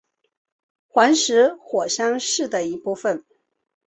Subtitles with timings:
[0.87, 3.23] 黄石火山是的一部分。